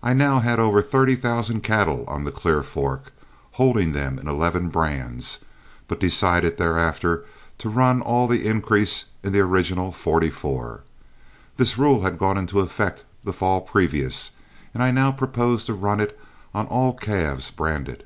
I 0.00 0.12
now 0.12 0.38
had 0.38 0.60
over 0.60 0.80
thirty 0.80 1.16
thousand 1.16 1.62
cattle 1.64 2.04
on 2.06 2.22
the 2.22 2.30
Clear 2.30 2.62
Fork, 2.62 3.12
holding 3.54 3.90
them 3.90 4.16
in 4.16 4.28
eleven 4.28 4.68
brands, 4.68 5.40
but 5.88 5.98
decided 5.98 6.56
thereafter 6.56 7.24
to 7.58 7.68
run 7.68 8.00
all 8.00 8.28
the 8.28 8.46
increase 8.46 9.06
in 9.24 9.32
the 9.32 9.40
original 9.40 9.90
"44." 9.90 10.84
This 11.56 11.76
rule 11.76 12.02
had 12.02 12.16
gone 12.16 12.38
into 12.38 12.60
effect 12.60 13.02
the 13.24 13.32
fall 13.32 13.60
previous, 13.60 14.30
and 14.72 14.84
I 14.84 14.92
now 14.92 15.10
proposed 15.10 15.66
to 15.66 15.74
run 15.74 15.98
it 15.98 16.16
on 16.54 16.66
all 16.68 16.92
calves 16.94 17.50
branded. 17.50 18.04